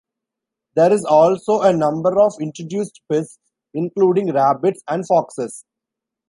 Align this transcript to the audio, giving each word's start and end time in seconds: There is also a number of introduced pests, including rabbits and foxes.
There 0.75 0.91
is 0.91 1.05
also 1.05 1.61
a 1.61 1.71
number 1.71 2.19
of 2.19 2.33
introduced 2.41 3.01
pests, 3.07 3.37
including 3.75 4.33
rabbits 4.33 4.81
and 4.87 5.05
foxes. 5.07 5.63